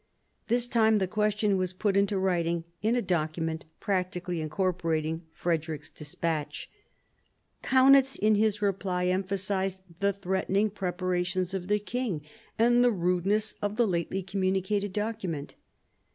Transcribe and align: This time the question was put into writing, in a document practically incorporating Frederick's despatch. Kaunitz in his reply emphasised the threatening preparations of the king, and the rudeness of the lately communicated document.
This 0.47 0.65
time 0.65 0.97
the 0.97 1.05
question 1.07 1.57
was 1.57 1.73
put 1.73 1.95
into 1.95 2.17
writing, 2.17 2.63
in 2.81 2.95
a 2.95 3.03
document 3.03 3.65
practically 3.79 4.41
incorporating 4.41 5.27
Frederick's 5.31 5.91
despatch. 5.91 6.71
Kaunitz 7.61 8.15
in 8.15 8.33
his 8.33 8.63
reply 8.63 9.05
emphasised 9.05 9.83
the 9.99 10.11
threatening 10.11 10.71
preparations 10.71 11.53
of 11.53 11.67
the 11.67 11.77
king, 11.77 12.23
and 12.57 12.83
the 12.83 12.89
rudeness 12.89 13.53
of 13.61 13.75
the 13.75 13.85
lately 13.85 14.23
communicated 14.23 14.91
document. 14.91 15.53